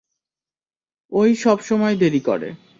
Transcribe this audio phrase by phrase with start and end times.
[1.11, 2.49] ও-ই সবসময় দেরি করে।